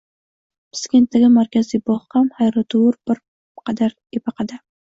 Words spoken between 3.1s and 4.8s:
bir qadar epaqada.